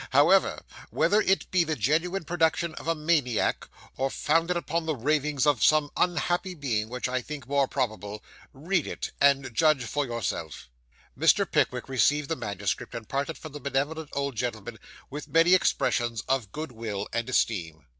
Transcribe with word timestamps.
However, 0.09 0.63
whether 0.89 1.21
it 1.21 1.51
be 1.51 1.63
the 1.63 1.75
genuine 1.75 2.23
production 2.23 2.73
of 2.73 2.87
a 2.87 2.95
maniac, 2.95 3.67
or 3.97 4.09
founded 4.09 4.57
upon 4.57 4.87
the 4.87 4.95
ravings 4.95 5.45
of 5.45 5.63
some 5.63 5.91
unhappy 5.95 6.55
being 6.55 6.89
(which 6.89 7.07
I 7.07 7.21
think 7.21 7.47
more 7.47 7.67
probable), 7.67 8.23
read 8.51 8.87
it, 8.87 9.11
and 9.21 9.53
judge 9.53 9.83
for 9.85 10.03
yourself.' 10.03 10.69
Mr. 11.15 11.45
Pickwick 11.45 11.87
received 11.87 12.29
the 12.29 12.35
manuscript, 12.35 12.95
and 12.95 13.07
parted 13.07 13.37
from 13.37 13.51
the 13.51 13.59
benevolent 13.59 14.09
old 14.13 14.35
gentleman 14.35 14.79
with 15.11 15.27
many 15.27 15.53
expressions 15.53 16.21
of 16.27 16.51
good 16.51 16.71
will 16.71 17.07
and 17.13 17.29
esteem. 17.29 17.85